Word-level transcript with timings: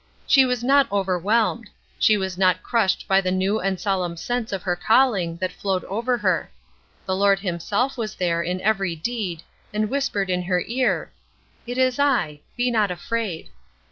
She 0.25 0.47
was 0.47 0.63
not 0.63 0.91
overwhelmed; 0.91 1.69
she 1.99 2.17
was 2.17 2.35
not 2.35 2.63
crushed 2.63 3.05
by 3.07 3.21
the 3.21 3.29
new 3.29 3.59
and 3.59 3.79
solemn 3.79 4.17
sense 4.17 4.51
of 4.51 4.63
her 4.63 4.75
calling 4.75 5.37
that 5.37 5.51
flowed 5.51 5.83
over 5.83 6.17
her. 6.17 6.49
The 7.05 7.15
Lord 7.15 7.37
himself 7.37 7.99
was 7.99 8.15
there 8.15 8.41
in 8.41 8.61
every 8.61 8.95
deed, 8.95 9.43
and 9.71 9.91
whispered 9.91 10.31
in 10.31 10.41
her 10.41 10.63
ear, 10.65 11.11
"It 11.67 11.77
is 11.77 11.99
I, 11.99 12.39
be 12.57 12.71
not 12.71 12.89
afraid." 12.89 13.49